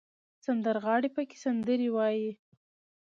سندرغاړي 0.45 1.09
پکې 1.15 1.37
سندرې 1.43 1.89
وايي. 1.95 2.29